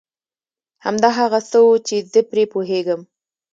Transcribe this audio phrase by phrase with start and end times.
[0.85, 3.01] همدا هغه څه و چي زه پرې پوهېږم.